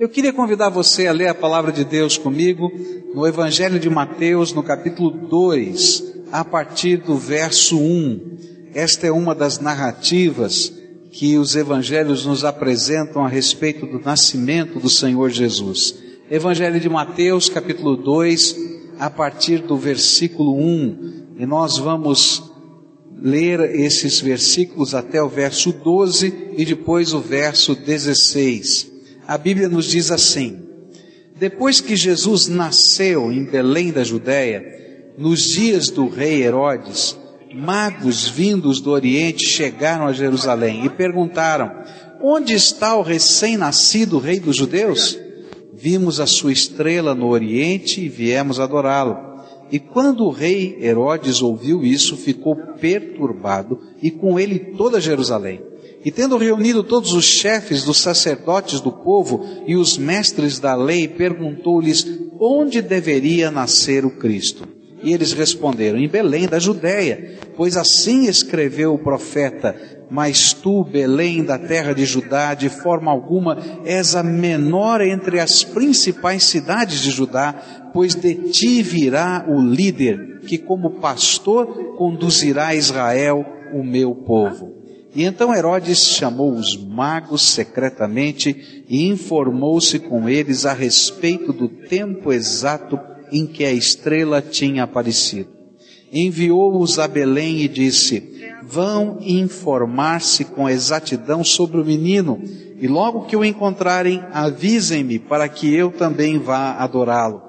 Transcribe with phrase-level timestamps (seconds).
[0.00, 2.72] Eu queria convidar você a ler a palavra de Deus comigo
[3.14, 8.70] no Evangelho de Mateus, no capítulo 2, a partir do verso 1.
[8.72, 10.72] Esta é uma das narrativas
[11.12, 15.94] que os evangelhos nos apresentam a respeito do nascimento do Senhor Jesus.
[16.30, 18.56] Evangelho de Mateus, capítulo 2,
[18.98, 21.26] a partir do versículo 1.
[21.40, 22.42] E nós vamos
[23.20, 28.89] ler esses versículos até o verso 12 e depois o verso 16
[29.30, 30.58] a Bíblia nos diz assim:
[31.36, 34.60] Depois que Jesus nasceu em Belém da Judéia,
[35.16, 37.16] nos dias do rei Herodes,
[37.54, 41.70] magos vindos do Oriente chegaram a Jerusalém e perguntaram:
[42.20, 45.16] Onde está o recém-nascido rei dos judeus?
[45.72, 49.16] Vimos a sua estrela no Oriente e viemos adorá-lo.
[49.70, 55.69] E quando o rei Herodes ouviu isso, ficou perturbado e com ele toda Jerusalém.
[56.02, 61.06] E tendo reunido todos os chefes dos sacerdotes do povo e os mestres da lei,
[61.06, 62.06] perguntou-lhes
[62.40, 64.66] onde deveria nascer o Cristo.
[65.02, 69.74] E eles responderam, em Belém da Judéia, pois assim escreveu o profeta,
[70.10, 75.62] mas tu, Belém da terra de Judá, de forma alguma és a menor entre as
[75.62, 83.44] principais cidades de Judá, pois de ti virá o líder, que como pastor conduzirá Israel,
[83.72, 84.79] o meu povo.
[85.14, 92.32] E então Herodes chamou os magos secretamente e informou-se com eles a respeito do tempo
[92.32, 92.98] exato
[93.32, 95.48] em que a estrela tinha aparecido.
[96.12, 98.22] Enviou-os a Belém e disse:
[98.62, 102.40] Vão informar-se com exatidão sobre o menino,
[102.80, 107.42] e logo que o encontrarem, avisem-me para que eu também vá adorá-lo.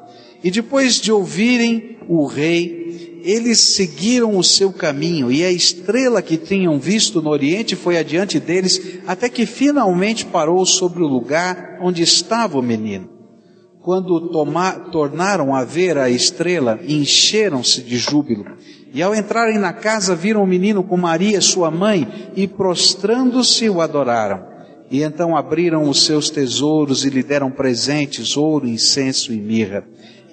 [0.43, 6.37] E depois de ouvirem o rei, eles seguiram o seu caminho e a estrela que
[6.37, 12.01] tinham visto no Oriente foi adiante deles até que finalmente parou sobre o lugar onde
[12.01, 13.09] estava o menino.
[13.81, 14.29] Quando
[14.91, 18.45] tornaram a ver a estrela, encheram-se de júbilo.
[18.93, 23.81] E ao entrarem na casa, viram o menino com Maria, sua mãe, e prostrando-se o
[23.81, 24.45] adoraram.
[24.91, 29.83] E então abriram os seus tesouros e lhe deram presentes, ouro, incenso e mirra.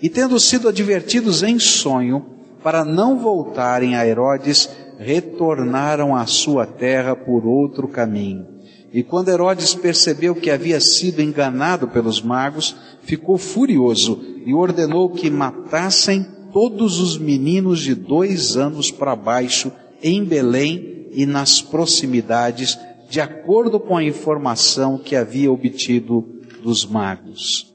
[0.03, 2.28] E tendo sido advertidos em sonho,
[2.63, 8.47] para não voltarem a Herodes, retornaram à sua terra por outro caminho.
[8.93, 15.31] E quando Herodes percebeu que havia sido enganado pelos magos, ficou furioso e ordenou que
[15.31, 19.71] matassem todos os meninos de dois anos para baixo
[20.03, 22.79] em Belém e nas proximidades,
[23.11, 26.25] de acordo com a informação que havia obtido
[26.63, 27.75] dos magos.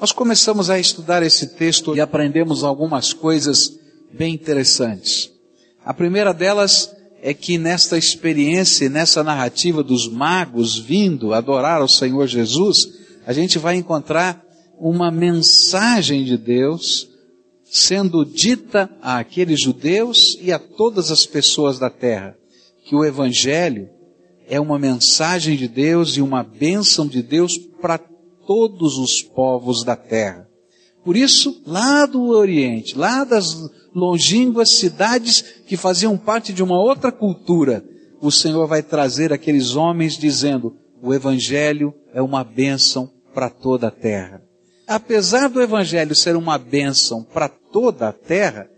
[0.00, 3.78] Nós começamos a estudar esse texto e aprendemos algumas coisas
[4.12, 5.30] bem interessantes.
[5.84, 12.26] A primeira delas é que nesta experiência, nessa narrativa dos magos vindo adorar ao Senhor
[12.26, 12.88] Jesus,
[13.26, 14.44] a gente vai encontrar
[14.78, 17.08] uma mensagem de Deus
[17.64, 22.36] sendo dita àqueles judeus e a todas as pessoas da terra,
[22.84, 23.88] que o Evangelho
[24.46, 27.96] é uma mensagem de Deus e uma bênção de Deus para
[28.46, 30.46] todos os povos da terra.
[31.04, 33.56] Por isso, lá do Oriente, lá das
[33.94, 37.84] longínquas cidades que faziam parte de uma outra cultura,
[38.20, 43.90] o Senhor vai trazer aqueles homens dizendo: o Evangelho é uma bênção para toda a
[43.90, 44.42] terra.
[44.86, 48.68] Apesar do Evangelho ser uma bênção para toda a terra,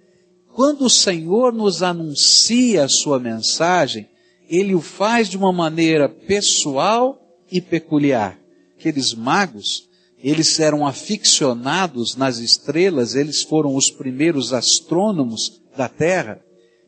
[0.54, 4.08] quando o Senhor nos anuncia a sua mensagem,
[4.48, 7.18] ele o faz de uma maneira pessoal
[7.50, 8.38] e peculiar.
[8.78, 9.88] Aqueles magos
[10.24, 16.40] eles eram aficionados nas estrelas, eles foram os primeiros astrônomos da Terra,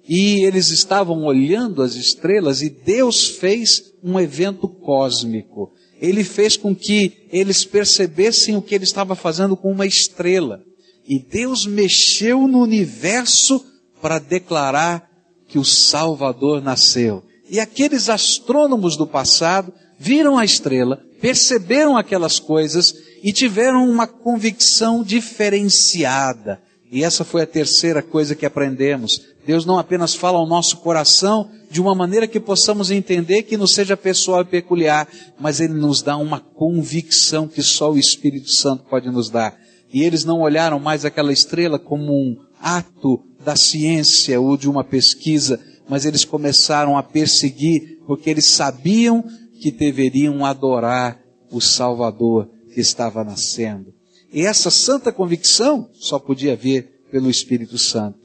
[0.09, 5.73] e eles estavam olhando as estrelas e Deus fez um evento cósmico.
[6.01, 10.63] Ele fez com que eles percebessem o que ele estava fazendo com uma estrela.
[11.07, 13.63] E Deus mexeu no universo
[14.01, 15.11] para declarar
[15.49, 17.23] que o Salvador nasceu.
[17.51, 22.95] E aqueles astrônomos do passado viram a estrela, perceberam aquelas coisas
[23.27, 26.61] e tiveram uma convicção diferenciada.
[26.93, 29.21] E essa foi a terceira coisa que aprendemos.
[29.45, 33.67] Deus não apenas fala ao nosso coração de uma maneira que possamos entender que não
[33.67, 35.09] seja pessoal e peculiar,
[35.41, 39.59] mas Ele nos dá uma convicção que só o Espírito Santo pode nos dar.
[39.93, 44.85] E eles não olharam mais aquela estrela como um ato da ciência ou de uma
[44.85, 45.59] pesquisa,
[45.89, 49.25] mas eles começaram a perseguir porque eles sabiam
[49.61, 51.19] que deveriam adorar
[51.51, 53.87] o Salvador que estava nascendo.
[54.31, 58.19] E essa santa convicção só podia vir pelo Espírito Santo.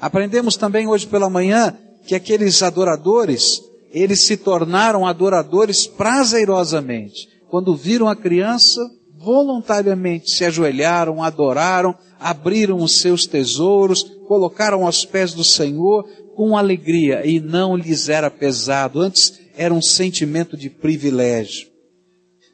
[0.00, 1.76] Aprendemos também hoje pela manhã
[2.06, 3.60] que aqueles adoradores,
[3.92, 7.28] eles se tornaram adoradores prazerosamente.
[7.50, 8.80] Quando viram a criança
[9.18, 17.26] voluntariamente se ajoelharam, adoraram, abriram os seus tesouros, colocaram aos pés do Senhor com alegria
[17.26, 21.67] e não lhes era pesado, antes era um sentimento de privilégio.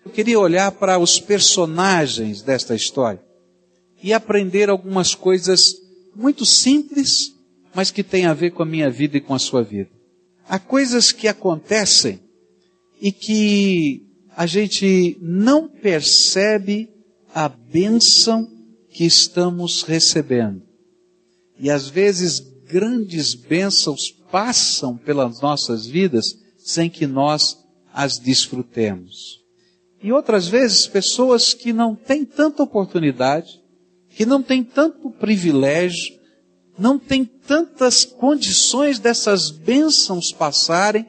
[0.05, 3.23] Eu queria olhar para os personagens desta história
[4.03, 5.75] e aprender algumas coisas
[6.15, 7.33] muito simples,
[7.75, 9.91] mas que têm a ver com a minha vida e com a sua vida.
[10.47, 12.21] Há coisas que acontecem
[13.01, 14.03] e que
[14.37, 16.91] a gente não percebe
[17.35, 18.47] a bênção
[18.91, 20.63] que estamos recebendo.
[21.59, 26.25] E às vezes grandes bênçãos passam pelas nossas vidas
[26.59, 27.57] sem que nós
[27.93, 29.44] as desfrutemos.
[30.05, 33.59] E outras vezes pessoas que não têm tanta oportunidade,
[34.11, 36.15] que não têm tanto privilégio,
[36.79, 41.07] não têm tantas condições dessas bênçãos passarem,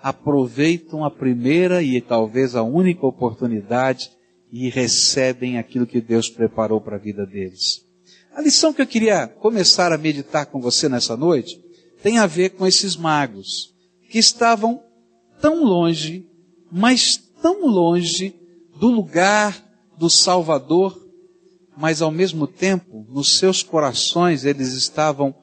[0.00, 4.08] aproveitam a primeira e talvez a única oportunidade
[4.52, 7.84] e recebem aquilo que Deus preparou para a vida deles.
[8.32, 11.60] A lição que eu queria começar a meditar com você nessa noite
[12.04, 13.74] tem a ver com esses magos
[14.08, 14.80] que estavam
[15.40, 16.24] tão longe,
[16.70, 18.34] mas tão longe
[18.78, 19.66] do lugar
[19.96, 21.00] do Salvador,
[21.78, 25.34] mas ao mesmo tempo, nos seus corações, eles estavam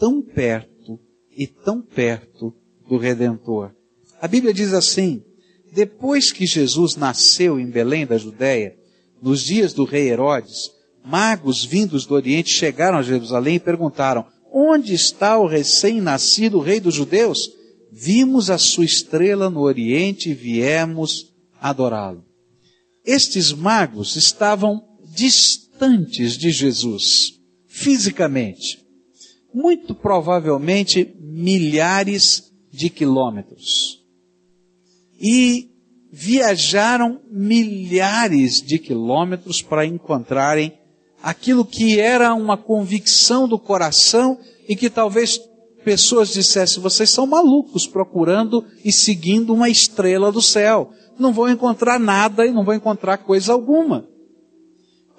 [0.00, 0.98] tão perto
[1.36, 2.54] e tão perto
[2.88, 3.72] do Redentor.
[4.18, 5.22] A Bíblia diz assim:
[5.70, 8.74] depois que Jesus nasceu em Belém da Judéia,
[9.20, 10.70] nos dias do rei Herodes,
[11.04, 16.94] magos vindos do Oriente chegaram a Jerusalém e perguntaram: Onde está o recém-nascido rei dos
[16.94, 17.50] judeus?
[17.92, 22.24] Vimos a sua estrela no Oriente e viemos adorá-lo.
[23.04, 24.82] Estes magos estavam
[25.14, 27.32] distantes de Jesus,
[27.66, 28.84] fisicamente,
[29.54, 34.04] muito provavelmente milhares de quilômetros
[35.18, 35.70] e
[36.12, 40.72] viajaram milhares de quilômetros para encontrarem
[41.22, 44.38] aquilo que era uma convicção do coração
[44.68, 45.40] e que talvez
[45.86, 50.90] pessoas dissessem: vocês são malucos procurando e seguindo uma estrela do céu.
[51.16, 54.04] Não vão encontrar nada e não vão encontrar coisa alguma.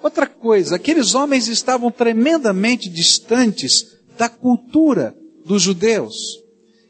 [0.02, 6.14] Outra coisa, aqueles homens estavam tremendamente distantes da cultura dos judeus.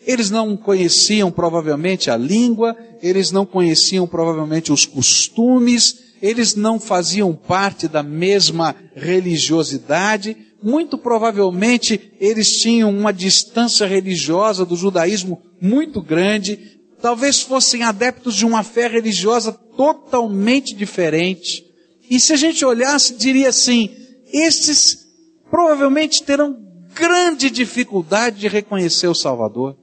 [0.04, 7.32] Eles não conheciam provavelmente a língua, eles não conheciam provavelmente os costumes, eles não faziam
[7.32, 16.81] parte da mesma religiosidade, muito provavelmente eles tinham uma distância religiosa do judaísmo muito grande,
[17.00, 21.64] talvez fossem adeptos de uma fé religiosa totalmente diferente.
[22.10, 23.94] E se a gente olhasse, diria assim:
[24.32, 25.06] estes
[25.50, 26.56] provavelmente terão
[26.94, 29.76] grande dificuldade de reconhecer o Salvador.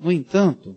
[0.00, 0.76] No entanto,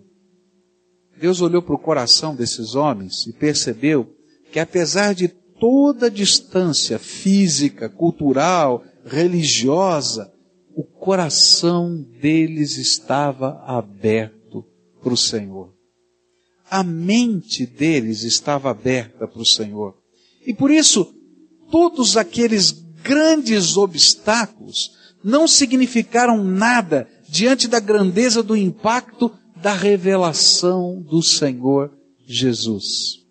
[1.19, 4.13] Deus olhou para o coração desses homens e percebeu
[4.51, 10.30] que apesar de toda distância física, cultural, religiosa,
[10.75, 14.65] o coração deles estava aberto
[15.01, 15.74] para o Senhor.
[16.69, 19.95] A mente deles estava aberta para o Senhor.
[20.45, 21.15] E por isso,
[21.71, 22.71] todos aqueles
[23.01, 24.92] grandes obstáculos
[25.24, 31.89] não significaram nada diante da grandeza do impacto da revelação do Senhor
[32.27, 33.23] Jesus.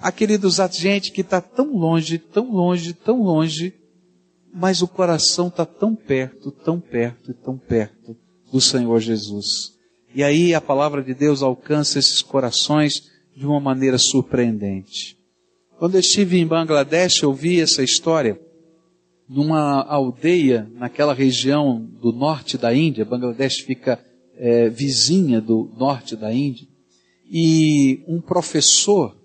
[0.00, 3.74] Ah, queridos, há gente que está tão longe, tão longe, tão longe,
[4.52, 8.16] mas o coração está tão perto, tão perto tão perto
[8.52, 9.74] do Senhor Jesus.
[10.14, 15.16] E aí a palavra de Deus alcança esses corações de uma maneira surpreendente.
[15.78, 18.40] Quando eu estive em Bangladesh, eu vi essa história
[19.28, 24.02] numa aldeia naquela região do norte da Índia, Bangladesh fica
[24.36, 26.66] é, vizinha do norte da Índia,
[27.30, 29.16] e um professor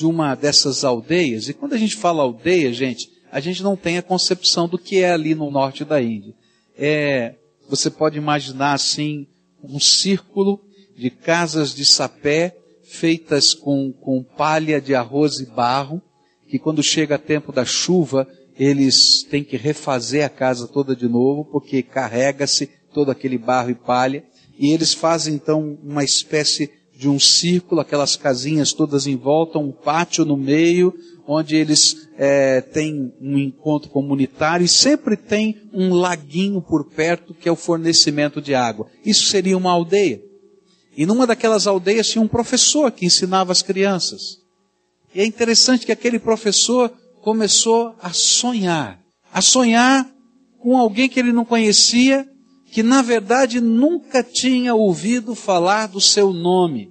[0.00, 3.98] de uma dessas aldeias, e quando a gente fala aldeia, gente, a gente não tem
[3.98, 6.32] a concepção do que é ali no norte da Índia.
[6.74, 7.34] É,
[7.68, 9.26] você pode imaginar assim,
[9.62, 10.58] um círculo
[10.96, 16.00] de casas de sapé feitas com, com palha de arroz e barro,
[16.48, 18.26] que quando chega tempo da chuva,
[18.58, 23.74] eles têm que refazer a casa toda de novo, porque carrega-se todo aquele barro e
[23.74, 24.24] palha,
[24.58, 29.72] e eles fazem então uma espécie de um círculo, aquelas casinhas todas em volta, um
[29.72, 30.92] pátio no meio,
[31.26, 37.48] onde eles é, têm um encontro comunitário e sempre tem um laguinho por perto que
[37.48, 38.86] é o fornecimento de água.
[39.02, 40.20] Isso seria uma aldeia.
[40.94, 44.36] E numa daquelas aldeias tinha um professor que ensinava as crianças.
[45.14, 46.92] E é interessante que aquele professor
[47.22, 49.00] começou a sonhar,
[49.32, 50.06] a sonhar
[50.58, 52.28] com alguém que ele não conhecia,
[52.70, 56.89] que na verdade nunca tinha ouvido falar do seu nome.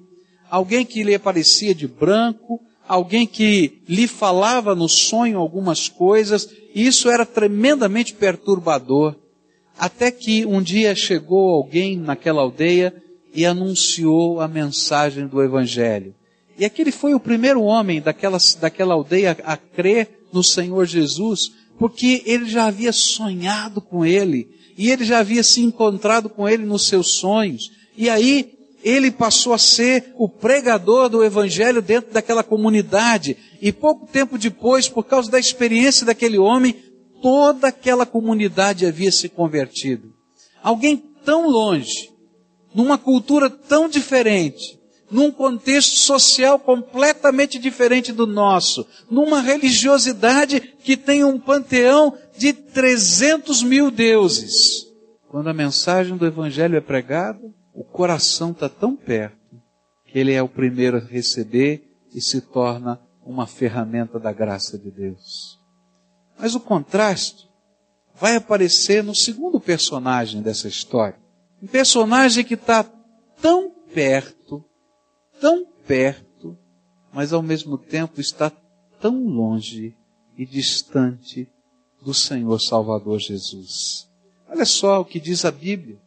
[0.49, 6.87] Alguém que lhe aparecia de branco, alguém que lhe falava no sonho algumas coisas, e
[6.87, 9.15] isso era tremendamente perturbador.
[9.77, 12.93] Até que um dia chegou alguém naquela aldeia
[13.33, 16.15] e anunciou a mensagem do Evangelho.
[16.57, 22.21] E aquele foi o primeiro homem daquela, daquela aldeia a crer no Senhor Jesus, porque
[22.25, 26.87] ele já havia sonhado com ele, e ele já havia se encontrado com ele nos
[26.87, 27.71] seus sonhos.
[27.95, 33.37] E aí, ele passou a ser o pregador do Evangelho dentro daquela comunidade.
[33.61, 36.75] E pouco tempo depois, por causa da experiência daquele homem,
[37.21, 40.13] toda aquela comunidade havia se convertido.
[40.63, 42.09] Alguém tão longe,
[42.73, 44.79] numa cultura tão diferente,
[45.11, 53.63] num contexto social completamente diferente do nosso, numa religiosidade que tem um panteão de 300
[53.63, 54.87] mil deuses.
[55.27, 57.39] Quando a mensagem do Evangelho é pregada,
[57.73, 59.37] o coração está tão perto
[60.05, 61.83] que ele é o primeiro a receber
[62.13, 65.59] e se torna uma ferramenta da graça de Deus.
[66.39, 67.47] Mas o contraste
[68.15, 71.17] vai aparecer no segundo personagem dessa história.
[71.61, 72.83] Um personagem que está
[73.41, 74.39] tão perto
[75.39, 76.57] tão perto,
[77.13, 78.51] mas ao mesmo tempo está
[78.99, 79.95] tão longe
[80.37, 81.47] e distante
[82.01, 84.07] do Senhor Salvador Jesus.
[84.47, 85.99] Olha só o que diz a Bíblia.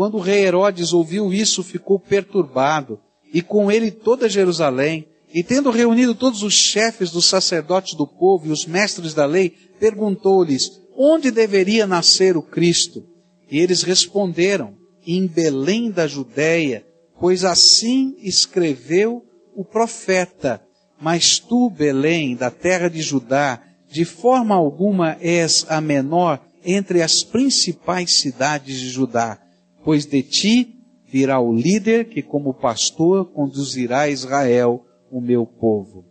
[0.00, 2.98] Quando o rei Herodes ouviu isso, ficou perturbado,
[3.34, 8.46] e com ele toda Jerusalém, e tendo reunido todos os chefes dos sacerdotes do povo
[8.46, 13.04] e os mestres da lei, perguntou-lhes, onde deveria nascer o Cristo?
[13.50, 14.72] E eles responderam,
[15.06, 16.82] em Belém da Judéia,
[17.20, 19.22] pois assim escreveu
[19.54, 20.62] o profeta.
[20.98, 27.22] Mas tu, Belém, da terra de Judá, de forma alguma és a menor entre as
[27.22, 29.38] principais cidades de Judá,
[29.84, 36.04] pois de ti virá o líder que, como pastor, conduzirá Israel, o meu povo.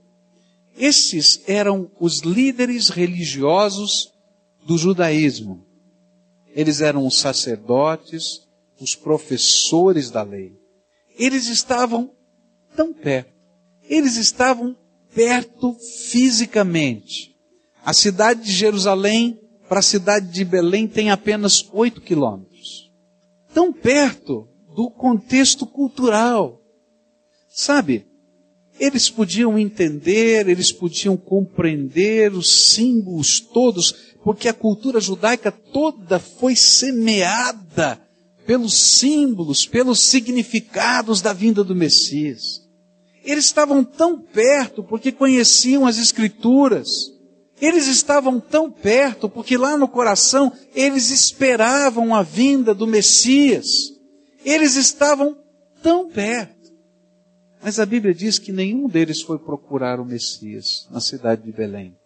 [0.77, 4.11] Esses eram os líderes religiosos
[4.65, 5.65] do judaísmo.
[6.53, 8.41] Eles eram os sacerdotes,
[8.79, 10.53] os professores da lei.
[11.17, 12.11] Eles estavam
[12.75, 13.31] tão perto.
[13.83, 14.75] Eles estavam
[15.13, 15.75] perto
[16.09, 17.35] fisicamente.
[17.83, 22.48] A cidade de Jerusalém para a cidade de Belém tem apenas oito quilômetros.
[23.53, 26.61] Tão perto do contexto cultural.
[27.49, 28.05] Sabe,
[28.79, 36.55] eles podiam entender, eles podiam compreender os símbolos todos, porque a cultura judaica toda foi
[36.55, 37.99] semeada
[38.45, 42.67] pelos símbolos, pelos significados da vinda do Messias.
[43.23, 46.89] Eles estavam tão perto porque conheciam as Escrituras.
[47.61, 53.67] Eles estavam tão perto porque lá no coração eles esperavam a vinda do Messias.
[54.45, 55.37] Eles estavam
[55.81, 56.57] tão perto.
[57.61, 61.97] Mas a Bíblia diz que nenhum deles foi procurar o Messias na cidade de Belém.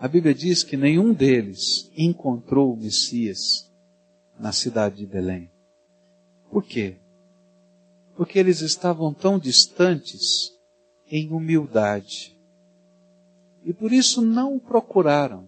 [0.00, 3.68] A Bíblia diz que nenhum deles encontrou o Messias
[4.38, 5.50] na cidade de Belém.
[6.50, 6.96] Por quê?
[8.16, 10.52] Porque eles estavam tão distantes
[11.10, 12.37] em humildade.
[13.68, 15.46] E por isso não o procuraram,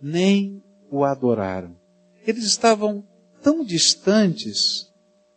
[0.00, 1.76] nem o adoraram.
[2.26, 3.06] Eles estavam
[3.42, 4.90] tão distantes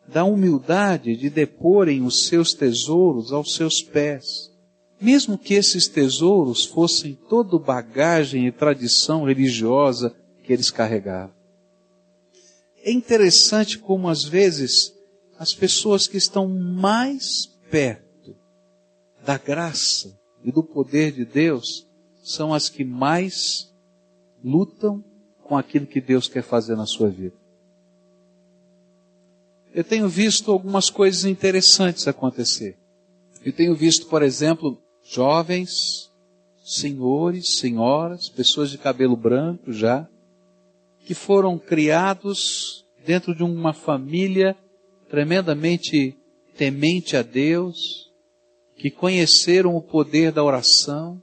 [0.08, 4.50] da humildade de deporem os seus tesouros aos seus pés.
[5.02, 10.16] Mesmo que esses tesouros fossem todo bagagem e tradição religiosa
[10.46, 11.36] que eles carregavam.
[12.86, 14.94] É interessante como às vezes
[15.38, 18.34] as pessoas que estão mais perto
[19.26, 21.88] da graça e do poder de Deus
[22.24, 23.74] são as que mais
[24.44, 25.04] lutam
[25.44, 27.36] com aquilo que Deus quer fazer na sua vida.
[29.74, 32.78] Eu tenho visto algumas coisas interessantes acontecer.
[33.44, 36.12] Eu tenho visto, por exemplo, jovens,
[36.64, 40.08] senhores, senhoras, pessoas de cabelo branco já,
[41.06, 44.56] que foram criados dentro de uma família
[45.10, 46.16] tremendamente
[46.56, 48.05] temente a Deus,
[48.76, 51.22] que conheceram o poder da oração,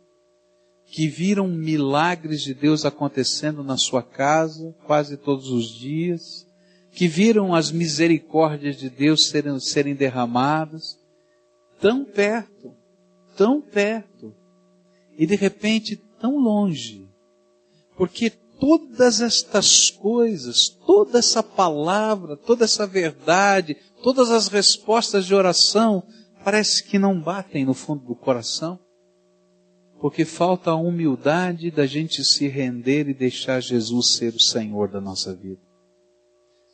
[0.87, 6.47] que viram milagres de Deus acontecendo na sua casa quase todos os dias,
[6.93, 10.99] que viram as misericórdias de Deus serem, serem derramadas,
[11.81, 12.75] tão perto,
[13.37, 14.35] tão perto,
[15.17, 17.09] e de repente tão longe,
[17.97, 18.31] porque
[18.61, 26.05] todas estas coisas, toda essa palavra, toda essa verdade, todas as respostas de oração,
[26.45, 28.79] parece que não batem no fundo do coração,
[30.01, 35.01] porque falta a humildade da gente se render e deixar Jesus ser o Senhor da
[35.01, 35.61] nossa vida.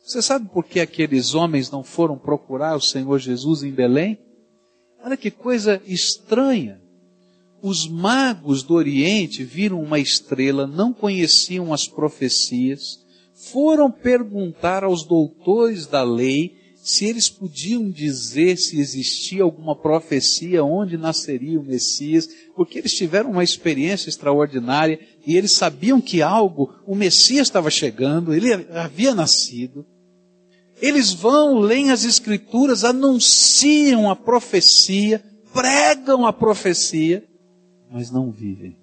[0.03, 4.17] Você sabe por que aqueles homens não foram procurar o Senhor Jesus em Belém?
[5.03, 6.81] Olha que coisa estranha.
[7.61, 12.97] os magos do Oriente viram uma estrela, não conheciam as profecias,
[13.51, 16.58] foram perguntar aos doutores da lei
[16.89, 23.29] se eles podiam dizer se existia alguma profecia onde nasceria o Messias, porque eles tiveram
[23.29, 29.85] uma experiência extraordinária e eles sabiam que algo, o Messias estava chegando, ele havia nascido.
[30.81, 37.23] Eles vão, leem as Escrituras, anunciam a profecia, pregam a profecia,
[37.91, 38.75] mas não vivem.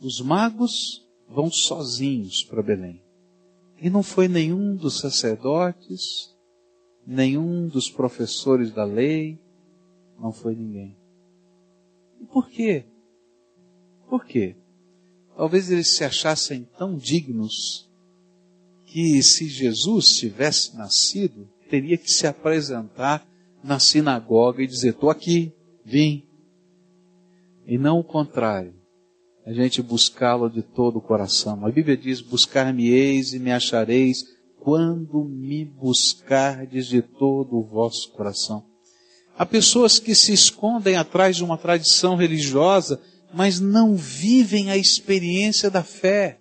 [0.00, 3.02] Os magos vão sozinhos para Belém.
[3.82, 6.33] E não foi nenhum dos sacerdotes,
[7.06, 9.38] nenhum dos professores da lei,
[10.18, 10.96] não foi ninguém.
[12.20, 12.84] E por quê?
[14.08, 14.56] Por quê?
[15.36, 17.88] Talvez eles se achassem tão dignos
[18.86, 23.26] que se Jesus tivesse nascido, teria que se apresentar
[23.62, 25.52] na sinagoga e dizer: estou aqui,
[25.84, 26.22] vim.
[27.66, 28.74] E não o contrário.
[29.44, 31.66] A gente buscá-lo de todo o coração.
[31.66, 34.33] A Bíblia diz: buscar-me-eis e me achareis
[34.64, 38.64] quando me buscardes de todo o vosso coração.
[39.36, 42.98] Há pessoas que se escondem atrás de uma tradição religiosa,
[43.34, 46.38] mas não vivem a experiência da fé.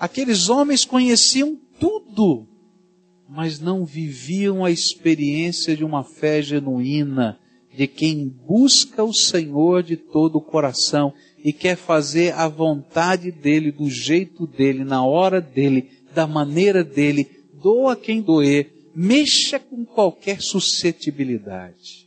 [0.00, 2.48] Aqueles homens conheciam tudo,
[3.28, 7.38] mas não viviam a experiência de uma fé genuína,
[7.76, 11.12] de quem busca o Senhor de todo o coração
[11.44, 17.33] e quer fazer a vontade dele, do jeito dele, na hora dele, da maneira dele,
[17.64, 22.06] doa quem doer, mexa com qualquer suscetibilidade.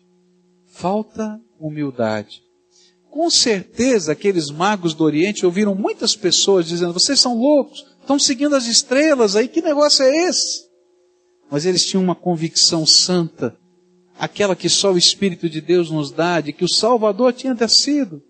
[0.68, 2.44] Falta humildade.
[3.10, 8.56] Com certeza, aqueles magos do Oriente ouviram muitas pessoas dizendo: vocês são loucos, estão seguindo
[8.56, 10.68] as estrelas aí, que negócio é esse?
[11.50, 13.58] Mas eles tinham uma convicção santa,
[14.20, 18.22] aquela que só o Espírito de Deus nos dá, de que o Salvador tinha descido.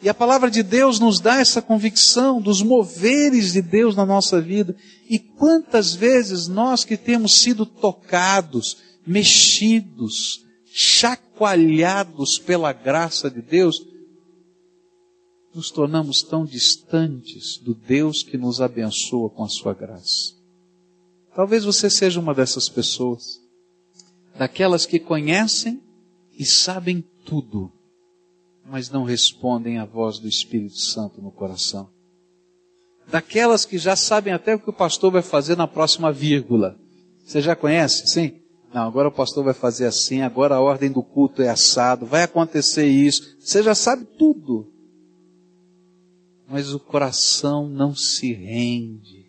[0.00, 4.40] E a palavra de Deus nos dá essa convicção dos moveres de Deus na nossa
[4.40, 4.76] vida.
[5.10, 13.84] E quantas vezes nós que temos sido tocados, mexidos, chacoalhados pela graça de Deus,
[15.52, 20.36] nos tornamos tão distantes do Deus que nos abençoa com a sua graça.
[21.34, 23.40] Talvez você seja uma dessas pessoas,
[24.38, 25.82] daquelas que conhecem
[26.38, 27.72] e sabem tudo
[28.70, 31.88] mas não respondem à voz do Espírito Santo no coração.
[33.10, 36.76] Daquelas que já sabem até o que o pastor vai fazer na próxima vírgula.
[37.24, 38.06] Você já conhece?
[38.06, 38.34] Sim?
[38.72, 42.22] Não, agora o pastor vai fazer assim, agora a ordem do culto é assado, vai
[42.22, 43.36] acontecer isso.
[43.40, 44.70] Você já sabe tudo.
[46.46, 49.26] Mas o coração não se rende.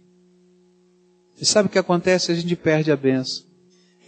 [1.39, 2.33] E sabe o que acontece?
[2.33, 3.45] A gente perde a benção.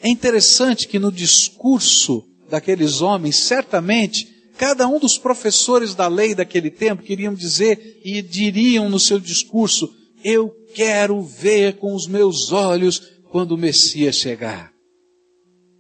[0.02, 4.31] É interessante que no discurso daqueles homens, certamente,
[4.62, 9.92] Cada um dos professores da lei daquele tempo queriam dizer e diriam no seu discurso:
[10.24, 13.00] Eu quero ver com os meus olhos
[13.32, 14.72] quando o Messias chegar.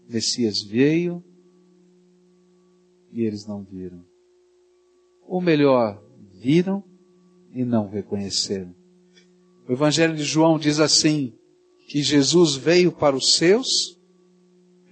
[0.09, 1.23] O Messias veio
[3.13, 4.03] e eles não viram.
[5.27, 6.03] Ou melhor,
[6.39, 6.83] viram
[7.53, 8.73] e não reconheceram.
[9.69, 11.35] O Evangelho de João diz assim:
[11.87, 13.95] que Jesus veio para os seus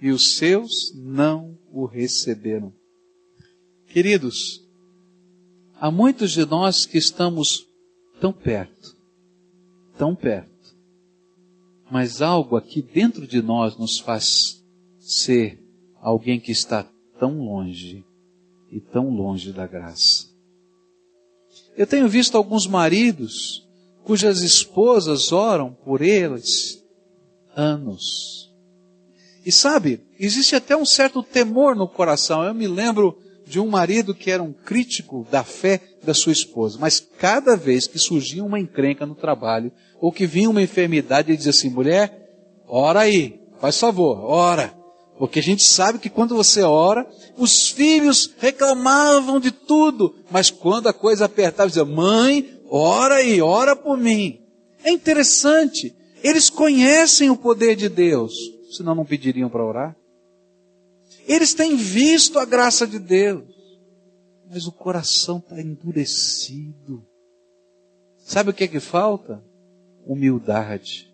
[0.00, 2.78] e os seus não o receberam.
[3.90, 4.64] Queridos,
[5.74, 7.66] há muitos de nós que estamos
[8.20, 8.96] tão perto,
[9.98, 10.76] tão perto,
[11.90, 14.64] mas algo aqui dentro de nós nos faz
[15.00, 15.60] ser
[16.00, 18.04] alguém que está tão longe
[18.70, 20.30] e tão longe da graça.
[21.76, 23.68] Eu tenho visto alguns maridos
[24.04, 26.80] cujas esposas oram por eles
[27.56, 28.48] anos.
[29.44, 32.44] E sabe, existe até um certo temor no coração.
[32.44, 33.18] Eu me lembro
[33.50, 37.88] de um marido que era um crítico da fé da sua esposa, mas cada vez
[37.88, 42.30] que surgia uma encrenca no trabalho, ou que vinha uma enfermidade, ele dizia assim, mulher,
[42.68, 44.72] ora aí, faz favor, ora.
[45.18, 47.04] Porque a gente sabe que quando você ora,
[47.36, 53.74] os filhos reclamavam de tudo, mas quando a coisa apertava, dizia, mãe, ora aí, ora
[53.74, 54.38] por mim.
[54.84, 58.32] É interessante, eles conhecem o poder de Deus,
[58.70, 59.96] senão não pediriam para orar.
[61.30, 63.44] Eles têm visto a graça de Deus,
[64.50, 67.06] mas o coração está endurecido.
[68.18, 69.40] Sabe o que é que falta?
[70.04, 71.08] Humildade.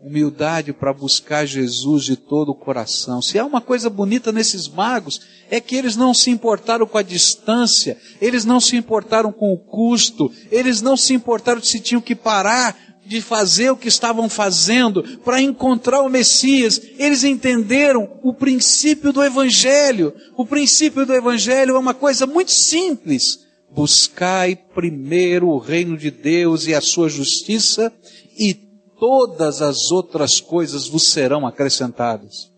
[0.00, 3.22] Humildade para buscar Jesus de todo o coração.
[3.22, 7.02] Se há uma coisa bonita nesses magos, é que eles não se importaram com a
[7.02, 12.16] distância, eles não se importaram com o custo, eles não se importaram se tinham que
[12.16, 16.80] parar de fazer o que estavam fazendo para encontrar o Messias.
[16.98, 20.14] Eles entenderam o princípio do Evangelho.
[20.36, 23.40] O princípio do Evangelho é uma coisa muito simples.
[23.70, 27.92] Buscai primeiro o reino de Deus e a sua justiça,
[28.38, 28.54] e
[28.98, 32.52] todas as outras coisas vos serão acrescentadas.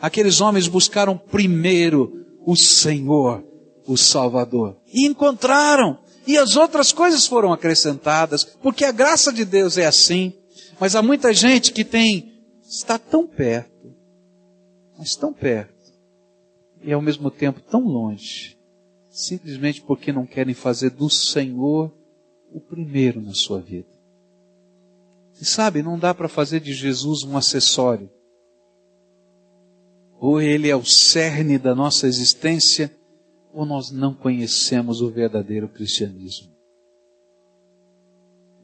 [0.00, 3.44] Aqueles homens buscaram primeiro o Senhor,
[3.86, 5.98] o Salvador, e encontraram.
[6.26, 10.32] E as outras coisas foram acrescentadas, porque a graça de Deus é assim.
[10.78, 12.32] Mas há muita gente que tem,
[12.62, 13.94] está tão perto,
[14.98, 15.72] mas tão perto,
[16.82, 18.58] e ao mesmo tempo tão longe,
[19.10, 21.92] simplesmente porque não querem fazer do Senhor
[22.52, 23.88] o primeiro na sua vida.
[25.40, 28.10] E sabe, não dá para fazer de Jesus um acessório.
[30.20, 32.94] Ou ele é o cerne da nossa existência,
[33.52, 36.50] ou nós não conhecemos o verdadeiro cristianismo.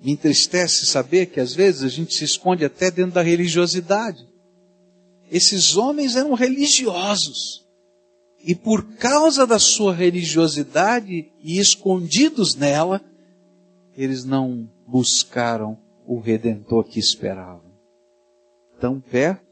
[0.02, 4.26] Me entristece saber que às vezes a gente se esconde até dentro da religiosidade.
[5.30, 7.66] Esses homens eram religiosos.
[8.40, 13.02] E por causa da sua religiosidade e escondidos nela,
[13.96, 17.68] eles não buscaram o redentor que esperavam.
[18.80, 19.44] Tão perto,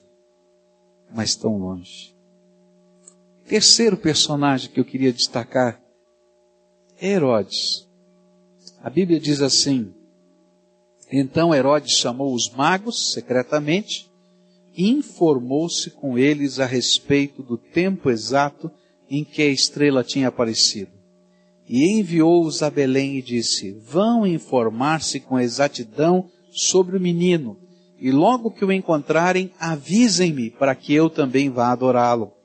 [1.13, 2.16] mas tão longe.
[3.49, 5.81] Terceiro personagem que eu queria destacar
[7.01, 7.87] é Herodes.
[8.83, 9.95] A Bíblia diz assim:
[11.13, 14.11] Então Herodes chamou os magos secretamente
[14.77, 18.69] e informou-se com eles a respeito do tempo exato
[19.09, 20.91] em que a estrela tinha aparecido.
[21.69, 27.57] E enviou-os a Belém e disse: Vão informar-se com exatidão sobre o menino,
[28.01, 32.36] e logo que o encontrarem, avisem-me para que eu também vá adorá-lo.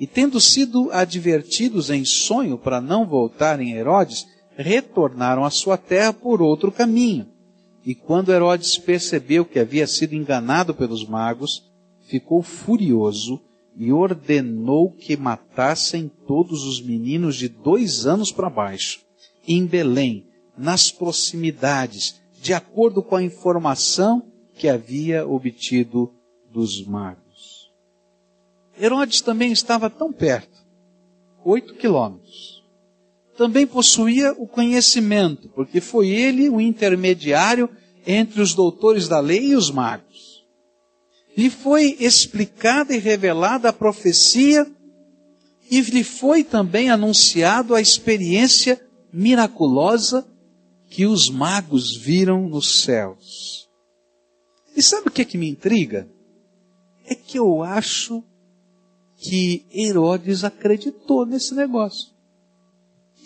[0.00, 6.12] E tendo sido advertidos em sonho para não voltarem a Herodes, retornaram à sua terra
[6.12, 7.28] por outro caminho.
[7.84, 11.70] E quando Herodes percebeu que havia sido enganado pelos magos,
[12.08, 13.40] ficou furioso
[13.76, 19.00] e ordenou que matassem todos os meninos de dois anos para baixo,
[19.46, 24.22] em Belém, nas proximidades, de acordo com a informação
[24.54, 26.10] que havia obtido
[26.50, 27.29] dos magos.
[28.80, 30.58] Herodes também estava tão perto,
[31.44, 32.64] oito quilômetros.
[33.36, 37.68] Também possuía o conhecimento, porque foi ele o intermediário
[38.06, 40.44] entre os doutores da lei e os magos.
[41.36, 44.66] Lhe foi explicada e revelada a profecia
[45.70, 48.80] e lhe foi também anunciado a experiência
[49.12, 50.26] miraculosa
[50.88, 53.68] que os magos viram nos céus.
[54.74, 56.08] E sabe o que é que me intriga?
[57.06, 58.24] É que eu acho
[59.20, 62.10] que Herodes acreditou nesse negócio.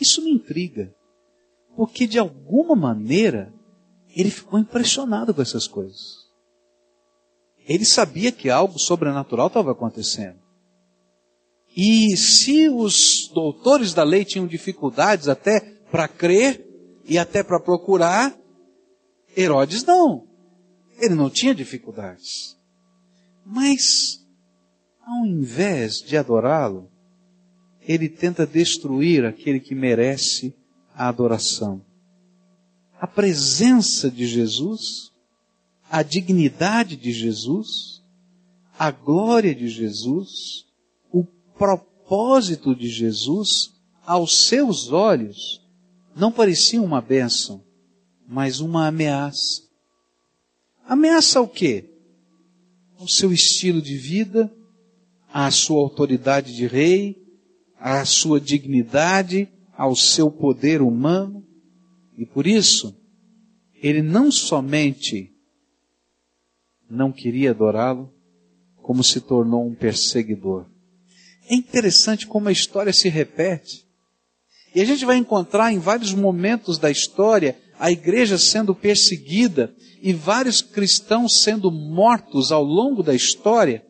[0.01, 0.93] Isso me intriga.
[1.77, 3.55] Porque de alguma maneira
[4.15, 6.25] ele ficou impressionado com essas coisas.
[7.67, 10.39] Ele sabia que algo sobrenatural estava acontecendo.
[11.77, 16.65] E se os doutores da lei tinham dificuldades até para crer
[17.05, 18.37] e até para procurar,
[19.37, 20.27] Herodes não.
[20.99, 22.57] Ele não tinha dificuldades.
[23.45, 24.24] Mas
[25.07, 26.91] ao invés de adorá-lo,
[27.87, 30.55] ele tenta destruir aquele que merece
[30.95, 31.85] a adoração.
[32.99, 35.13] A presença de Jesus,
[35.91, 38.03] a dignidade de Jesus,
[38.79, 40.65] a glória de Jesus,
[41.13, 41.25] o
[41.57, 43.75] propósito de Jesus,
[44.07, 45.61] aos seus olhos,
[46.17, 47.63] não parecia uma bênção,
[48.27, 49.63] mas uma ameaça.
[50.87, 51.91] Ameaça ao quê?
[52.99, 54.51] Ao seu estilo de vida,
[55.37, 57.17] à sua autoridade de rei,
[57.77, 61.45] à sua dignidade, ao seu poder humano.
[62.17, 62.97] E por isso,
[63.83, 65.33] ele não somente
[66.89, 68.13] não queria adorá-lo,
[68.77, 70.67] como se tornou um perseguidor.
[71.51, 73.85] É interessante como a história se repete.
[74.73, 80.13] E a gente vai encontrar em vários momentos da história a igreja sendo perseguida e
[80.13, 83.85] vários cristãos sendo mortos ao longo da história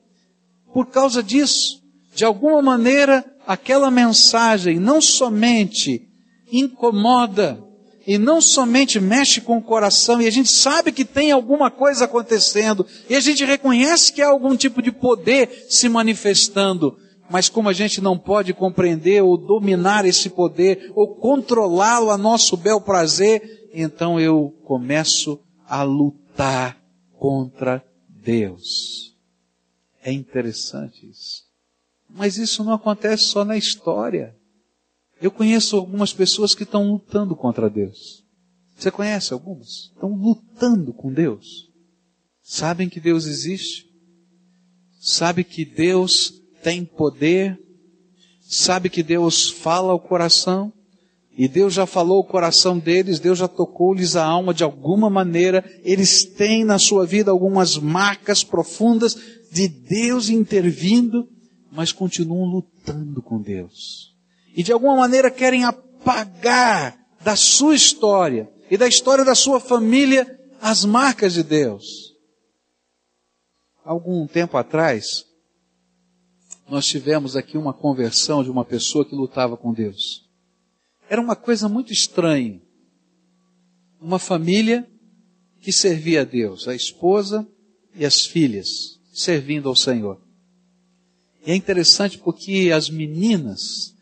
[0.75, 1.81] por causa disso.
[2.13, 6.03] De alguma maneira, aquela mensagem não somente
[6.51, 7.63] incomoda
[8.07, 12.05] e não somente mexe com o coração, e a gente sabe que tem alguma coisa
[12.05, 16.99] acontecendo, e a gente reconhece que há algum tipo de poder se manifestando,
[17.31, 22.59] mas como a gente não pode compreender ou dominar esse poder, ou controlá-lo a nosso
[22.59, 26.77] bel prazer, então eu começo a lutar
[27.19, 29.14] contra Deus.
[30.05, 31.45] É interessante isso.
[32.11, 34.37] Mas isso não acontece só na história.
[35.21, 38.23] Eu conheço algumas pessoas que estão lutando contra Deus.
[38.77, 39.91] Você conhece algumas?
[39.95, 41.71] Estão lutando com Deus.
[42.43, 43.87] Sabem que Deus existe.
[45.01, 47.59] Sabe que Deus tem poder.
[48.43, 50.71] Sabe que Deus fala ao coração.
[51.37, 55.65] E Deus já falou o coração deles, Deus já tocou-lhes a alma de alguma maneira,
[55.83, 59.17] eles têm na sua vida algumas marcas profundas
[59.55, 61.29] de Deus intervindo,
[61.71, 64.13] mas continuam lutando com Deus.
[64.57, 70.27] E de alguma maneira querem apagar da sua história e da história da sua família
[70.61, 72.17] as marcas de Deus.
[73.85, 75.25] Algum tempo atrás,
[76.69, 80.29] nós tivemos aqui uma conversão de uma pessoa que lutava com Deus.
[81.09, 82.61] Era uma coisa muito estranha.
[84.01, 84.89] Uma família
[85.61, 87.47] que servia a Deus, a esposa
[87.95, 90.21] e as filhas, servindo ao Senhor.
[91.47, 93.95] E é interessante porque as meninas,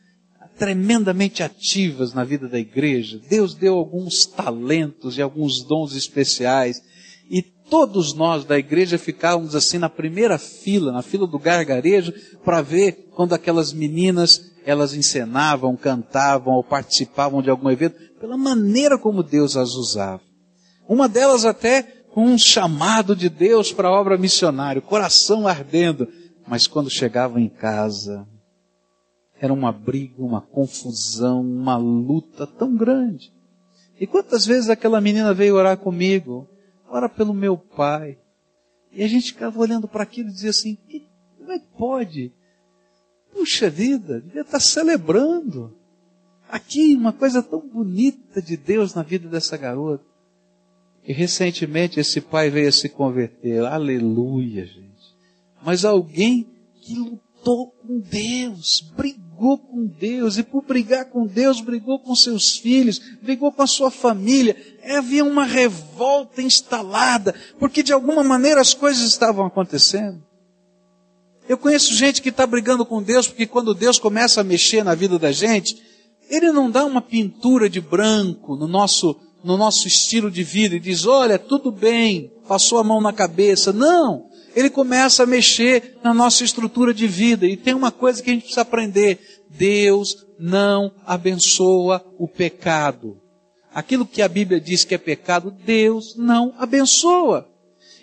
[0.56, 6.80] tremendamente ativas na vida da igreja, Deus deu alguns talentos e alguns dons especiais,
[7.28, 12.12] e todos nós da igreja ficávamos assim na primeira fila, na fila do gargarejo,
[12.44, 18.96] para ver quando aquelas meninas elas encenavam, cantavam ou participavam de algum evento, pela maneira
[18.96, 20.20] como Deus as usava.
[20.88, 26.08] Uma delas até um chamado de Deus para a obra missionária, coração ardendo,
[26.46, 28.26] mas quando chegavam em casa,
[29.40, 33.32] era uma briga, uma confusão, uma luta tão grande.
[33.98, 36.48] E quantas vezes aquela menina veio orar comigo?
[36.88, 38.18] Ora pelo meu pai.
[38.92, 40.76] E a gente ficava olhando para aquilo e dizia assim,
[41.38, 42.32] como é que pode?
[43.32, 45.74] Puxa vida, devia estar celebrando.
[46.48, 50.04] Aqui, uma coisa tão bonita de Deus na vida dessa garota.
[51.06, 53.64] E recentemente esse pai veio a se converter.
[53.64, 54.92] Aleluia, gente.
[55.64, 56.46] Mas alguém
[56.80, 62.56] que lutou com Deus, brigou com Deus, e por brigar com Deus, brigou com seus
[62.56, 64.56] filhos, brigou com a sua família.
[64.96, 70.22] Havia uma revolta instalada, porque de alguma maneira as coisas estavam acontecendo.
[71.48, 74.94] Eu conheço gente que está brigando com Deus porque quando Deus começa a mexer na
[74.94, 75.76] vida da gente,
[76.30, 80.80] Ele não dá uma pintura de branco no nosso, no nosso estilo de vida e
[80.80, 83.72] diz, olha, tudo bem, passou a mão na cabeça.
[83.72, 84.26] Não!
[84.54, 87.46] Ele começa a mexer na nossa estrutura de vida.
[87.46, 89.18] E tem uma coisa que a gente precisa aprender.
[89.48, 93.18] Deus não abençoa o pecado.
[93.74, 97.48] Aquilo que a Bíblia diz que é pecado, Deus não abençoa.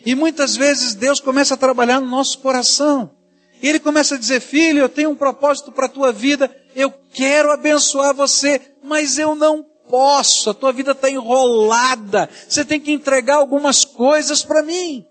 [0.06, 3.12] E muitas vezes Deus começa a trabalhar no nosso coração.
[3.62, 6.92] E ele começa a dizer: Filho, eu tenho um propósito para a tua vida, eu
[7.14, 12.92] quero abençoar você, mas eu não posso, a tua vida está enrolada, você tem que
[12.92, 15.04] entregar algumas coisas para mim.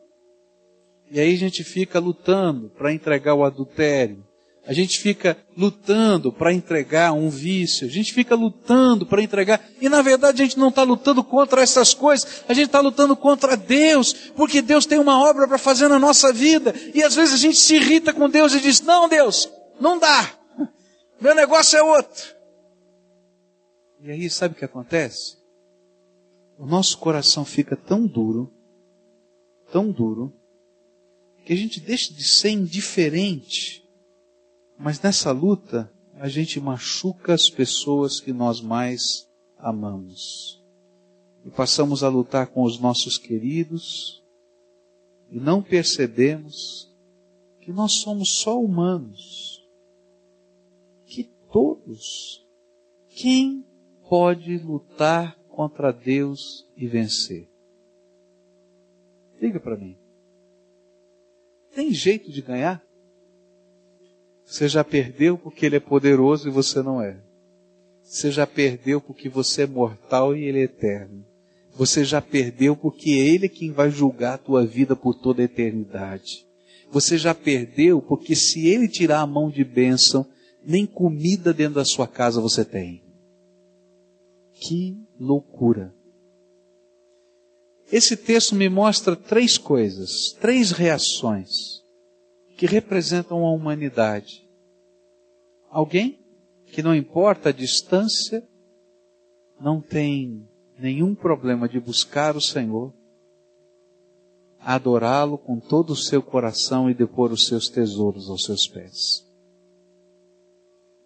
[1.10, 4.24] E aí a gente fica lutando para entregar o adultério,
[4.64, 9.88] a gente fica lutando para entregar um vício, a gente fica lutando para entregar, e
[9.88, 13.56] na verdade a gente não está lutando contra essas coisas, a gente está lutando contra
[13.56, 17.38] Deus, porque Deus tem uma obra para fazer na nossa vida, e às vezes a
[17.38, 20.30] gente se irrita com Deus e diz: Não, Deus, não dá,
[21.18, 22.37] meu negócio é outro.
[24.00, 25.38] E aí sabe o que acontece?
[26.58, 28.52] O nosso coração fica tão duro,
[29.72, 30.32] tão duro,
[31.44, 33.88] que a gente deixa de ser indiferente
[34.78, 40.62] mas nessa luta, a gente machuca as pessoas que nós mais amamos.
[41.44, 44.22] E passamos a lutar com os nossos queridos
[45.30, 46.88] e não percebemos
[47.60, 49.66] que nós somos só humanos.
[51.06, 52.46] Que todos,
[53.08, 53.64] quem
[54.08, 57.48] pode lutar contra Deus e vencer?
[59.40, 59.96] Diga para mim.
[61.74, 62.82] Tem jeito de ganhar?
[64.44, 67.18] Você já perdeu porque ele é poderoso e você não é.
[68.02, 71.24] Você já perdeu porque você é mortal e ele é eterno.
[71.74, 75.44] Você já perdeu porque é ele quem vai julgar a tua vida por toda a
[75.44, 76.46] eternidade.
[76.90, 80.26] Você já perdeu porque se ele tirar a mão de bênção,
[80.64, 83.07] nem comida dentro da sua casa você tem.
[84.60, 85.94] Que loucura.
[87.90, 91.82] Esse texto me mostra três coisas, três reações
[92.56, 94.46] que representam a humanidade.
[95.70, 96.18] Alguém
[96.66, 98.46] que não importa a distância,
[99.60, 100.46] não tem
[100.78, 102.92] nenhum problema de buscar o Senhor,
[104.60, 109.27] adorá-lo com todo o seu coração e depor os seus tesouros aos seus pés.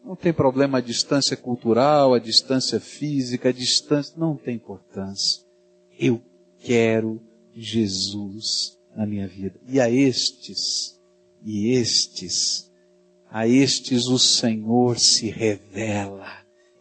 [0.04, 5.42] Não tem problema a distância cultural, a distância física, a distância, não tem importância.
[5.98, 6.20] Eu
[6.58, 7.20] quero
[7.54, 9.60] Jesus na minha vida.
[9.68, 11.00] E a estes
[11.44, 12.70] e estes,
[13.30, 16.26] a estes o Senhor se revela.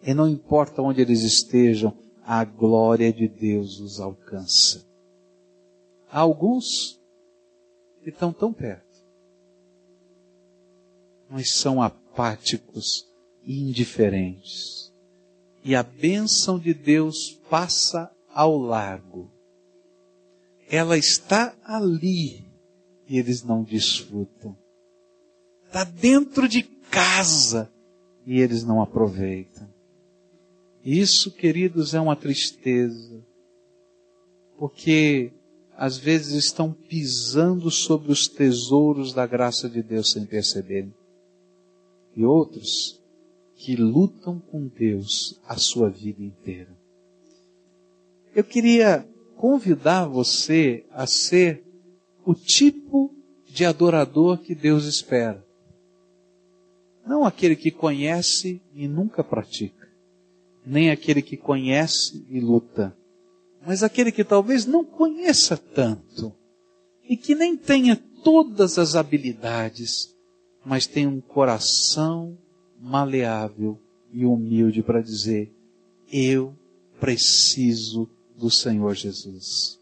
[0.03, 4.85] E não importa onde eles estejam, a glória de Deus os alcança.
[6.09, 6.99] Há alguns
[8.03, 8.85] que estão tão perto,
[11.29, 13.10] mas são apáticos
[13.45, 14.91] indiferentes.
[15.63, 19.29] E a bênção de Deus passa ao largo.
[20.69, 22.45] Ela está ali
[23.07, 24.57] e eles não desfrutam.
[25.65, 27.71] Está dentro de casa
[28.25, 29.69] e eles não aproveitam.
[30.83, 33.23] Isso, queridos, é uma tristeza,
[34.57, 35.31] porque
[35.77, 40.93] às vezes estão pisando sobre os tesouros da graça de Deus sem perceberem.
[42.15, 43.00] E outros
[43.61, 46.75] que lutam com Deus a sua vida inteira.
[48.35, 51.63] Eu queria convidar você a ser
[52.25, 53.13] o tipo
[53.47, 55.45] de adorador que Deus espera.
[57.05, 59.87] Não aquele que conhece e nunca pratica,
[60.65, 62.97] nem aquele que conhece e luta,
[63.63, 66.33] mas aquele que talvez não conheça tanto
[67.07, 70.15] e que nem tenha todas as habilidades,
[70.65, 72.35] mas tem um coração
[72.81, 73.77] maleável
[74.11, 75.53] e humilde para dizer:
[76.11, 76.53] Eu
[76.99, 79.79] preciso do Senhor Jesus.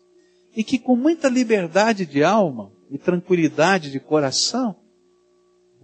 [0.55, 4.75] E que com muita liberdade de alma e tranquilidade de coração,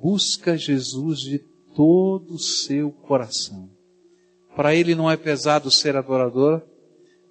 [0.01, 1.39] busca Jesus de
[1.75, 3.69] todo o seu coração.
[4.55, 6.61] Para ele não é pesado ser adorador,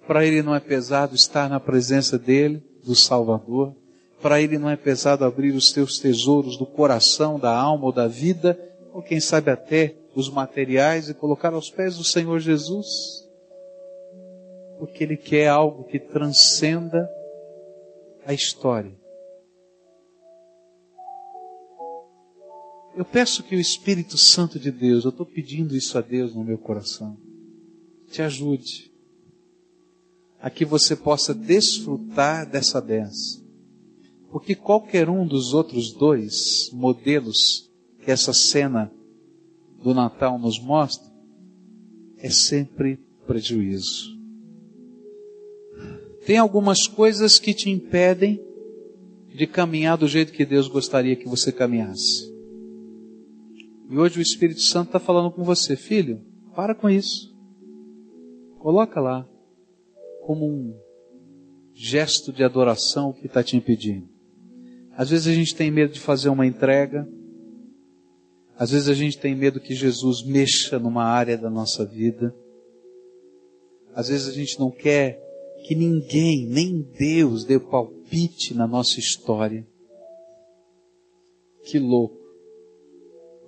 [0.07, 3.75] para ele não é pesado estar na presença dele, do Salvador,
[4.21, 8.07] para ele não é pesado abrir os teus tesouros do coração, da alma ou da
[8.07, 8.57] vida,
[8.95, 12.87] ou quem sabe até os materiais e colocar aos pés do Senhor Jesus
[14.79, 17.09] porque Ele quer algo que transcenda
[18.25, 18.97] a história.
[22.95, 26.45] Eu peço que o Espírito Santo de Deus, eu estou pedindo isso a Deus no
[26.45, 27.17] meu coração,
[28.09, 28.89] te ajude
[30.39, 33.43] a que você possa desfrutar dessa benção.
[34.31, 37.64] Porque qualquer um dos outros dois modelos
[38.05, 38.91] que essa cena
[39.83, 41.11] do Natal nos mostra
[42.19, 44.15] é sempre prejuízo.
[46.25, 48.39] Tem algumas coisas que te impedem
[49.27, 52.33] de caminhar do jeito que Deus gostaria que você caminhasse.
[53.89, 56.21] E hoje o Espírito Santo está falando com você, filho,
[56.55, 57.35] para com isso.
[58.57, 59.27] Coloca lá
[60.25, 60.73] como um
[61.73, 64.07] gesto de adoração o que está te impedindo.
[64.97, 67.07] Às vezes a gente tem medo de fazer uma entrega.
[68.57, 72.33] Às vezes a gente tem medo que Jesus mexa numa área da nossa vida.
[73.93, 75.21] Às vezes a gente não quer
[75.65, 79.65] que ninguém, nem Deus, deu palpite na nossa história.
[81.63, 82.23] Que louco.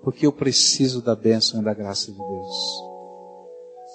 [0.01, 2.87] Porque eu preciso da bênção e da graça de Deus.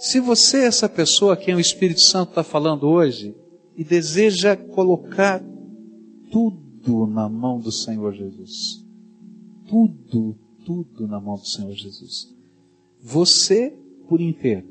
[0.01, 3.35] Se você é essa pessoa a quem o Espírito Santo está falando hoje
[3.77, 5.43] e deseja colocar
[6.31, 8.85] tudo na mão do Senhor Jesus,
[9.69, 12.35] tudo, tudo na mão do Senhor Jesus,
[13.01, 13.77] você
[14.09, 14.67] por inteiro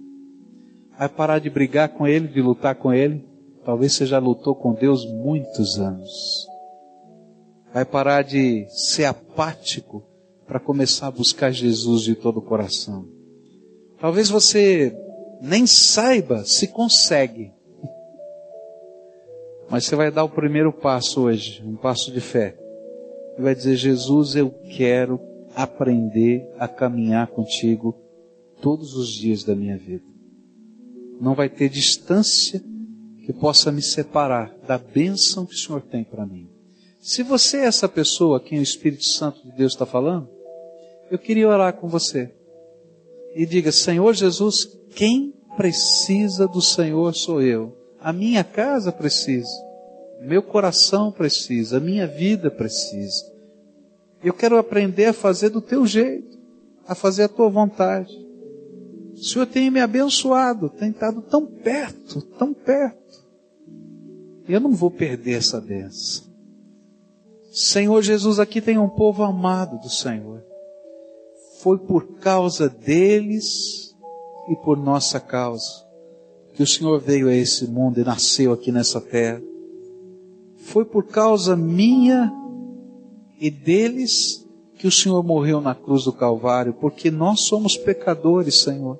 [0.97, 3.25] vai parar de brigar com Ele, de lutar com Ele,
[3.63, 6.47] Talvez você já lutou com Deus muitos anos.
[7.73, 10.03] Vai parar de ser apático
[10.47, 13.07] para começar a buscar Jesus de todo o coração.
[13.99, 14.95] Talvez você
[15.41, 17.51] nem saiba se consegue.
[19.69, 22.57] Mas você vai dar o primeiro passo hoje, um passo de fé.
[23.37, 25.19] E vai dizer: Jesus, eu quero
[25.55, 27.95] aprender a caminhar contigo
[28.61, 30.05] todos os dias da minha vida.
[31.19, 32.61] Não vai ter distância
[33.25, 36.49] que possa me separar da bênção que o Senhor tem para mim.
[36.99, 40.29] Se você é essa pessoa a quem o Espírito Santo de Deus está falando,
[41.09, 42.31] eu queria orar com você.
[43.35, 47.75] E diga, Senhor Jesus, quem precisa do Senhor sou eu.
[47.99, 49.49] A minha casa precisa.
[50.21, 51.77] Meu coração precisa.
[51.77, 53.30] A minha vida precisa.
[54.23, 56.39] Eu quero aprender a fazer do teu jeito.
[56.87, 58.13] A fazer a tua vontade.
[59.13, 62.99] O Senhor tem me abençoado, tem estado tão perto, tão perto.
[64.47, 66.25] Eu não vou perder essa benção.
[67.51, 70.43] Senhor Jesus, aqui tem um povo amado do Senhor.
[71.61, 73.95] Foi por causa deles
[74.49, 75.85] e por nossa causa
[76.53, 79.41] que o Senhor veio a esse mundo e nasceu aqui nessa terra.
[80.57, 82.31] Foi por causa minha
[83.41, 88.99] e deles que o Senhor morreu na cruz do Calvário, porque nós somos pecadores, Senhor.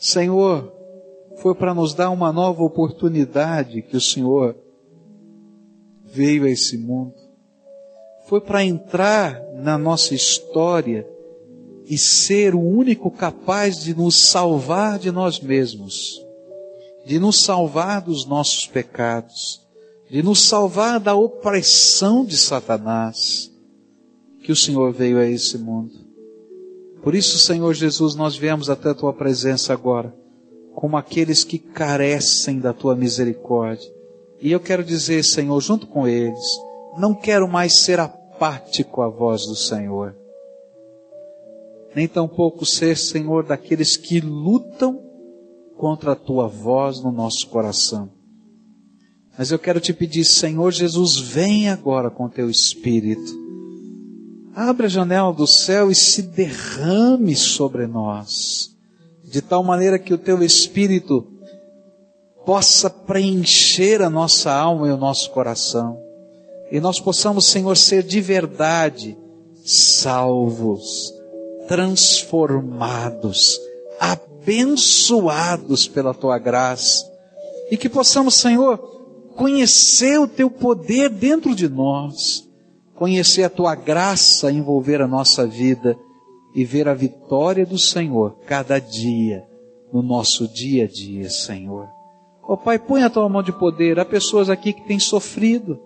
[0.00, 0.72] Senhor,
[1.36, 4.56] foi para nos dar uma nova oportunidade que o Senhor
[6.02, 7.12] veio a esse mundo.
[8.26, 11.06] Foi para entrar na nossa história
[11.84, 16.24] e ser o único capaz de nos salvar de nós mesmos,
[17.04, 19.67] de nos salvar dos nossos pecados,
[20.10, 23.50] de nos salvar da opressão de Satanás,
[24.42, 25.92] que o Senhor veio a esse mundo.
[27.02, 30.14] Por isso, Senhor Jesus, nós viemos até a tua presença agora,
[30.74, 33.92] como aqueles que carecem da tua misericórdia.
[34.40, 36.44] E eu quero dizer, Senhor, junto com eles,
[36.96, 40.14] não quero mais ser apático à voz do Senhor
[41.98, 45.02] nem tampouco ser, Senhor, daqueles que lutam
[45.76, 48.08] contra a tua voz no nosso coração.
[49.38, 53.38] Mas eu quero te pedir, Senhor Jesus, vem agora com teu Espírito.
[54.52, 58.76] Abre a janela do céu e se derrame sobre nós,
[59.22, 61.24] de tal maneira que o teu Espírito
[62.44, 65.96] possa preencher a nossa alma e o nosso coração.
[66.72, 69.16] E nós possamos, Senhor, ser de verdade
[69.64, 71.14] salvos,
[71.68, 73.60] transformados,
[74.00, 77.08] abençoados pela tua graça.
[77.70, 78.97] E que possamos, Senhor,
[79.38, 82.44] conhecer o teu poder dentro de nós,
[82.96, 85.96] conhecer a tua graça envolver a nossa vida
[86.52, 89.44] e ver a vitória do Senhor cada dia,
[89.92, 91.86] no nosso dia a dia, Senhor.
[92.42, 94.00] Ó oh, Pai, põe a tua mão de poder.
[94.00, 95.78] Há pessoas aqui que têm sofrido,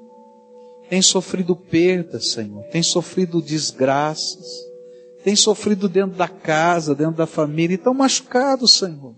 [0.88, 4.72] têm sofrido perdas, Senhor, têm sofrido desgraças
[5.22, 9.14] têm sofrido dentro da casa, dentro da família, e estão machucados, Senhor.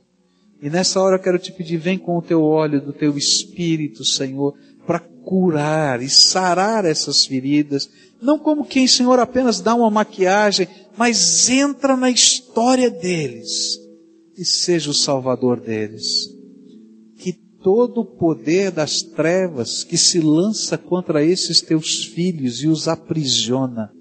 [0.65, 4.03] E nessa hora eu quero te pedir, vem com o teu óleo do teu espírito,
[4.03, 4.55] Senhor,
[4.87, 7.87] para curar e sarar essas feridas.
[8.19, 13.79] Não como quem, Senhor, apenas dá uma maquiagem, mas entra na história deles
[14.39, 16.31] e seja o salvador deles.
[17.19, 22.89] Que todo o poder das trevas que se lança contra esses teus filhos e os
[22.89, 23.93] aprisiona,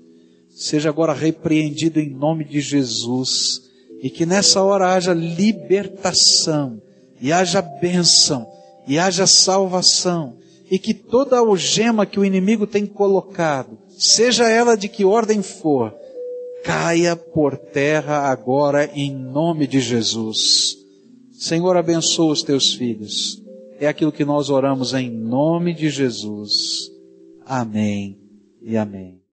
[0.50, 3.73] seja agora repreendido em nome de Jesus
[4.04, 6.82] e que nessa hora haja libertação
[7.22, 8.46] e haja bênção
[8.86, 10.36] e haja salvação
[10.70, 15.96] e que toda algema que o inimigo tem colocado, seja ela de que ordem for,
[16.66, 20.76] caia por terra agora em nome de Jesus.
[21.32, 23.42] Senhor, abençoa os teus filhos.
[23.80, 26.92] É aquilo que nós oramos em nome de Jesus.
[27.46, 28.18] Amém
[28.62, 29.23] e amém.